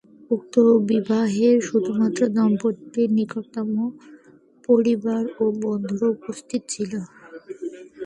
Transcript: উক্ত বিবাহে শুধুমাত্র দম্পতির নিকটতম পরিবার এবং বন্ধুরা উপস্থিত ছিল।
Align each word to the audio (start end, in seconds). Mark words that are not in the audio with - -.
উক্ত 0.31 0.55
বিবাহে 0.89 1.47
শুধুমাত্র 1.67 2.21
দম্পতির 2.35 3.09
নিকটতম 3.17 3.69
পরিবার 4.69 5.21
এবং 5.33 5.51
বন্ধুরা 5.63 6.07
উপস্থিত 6.15 6.61
ছিল। 6.73 6.91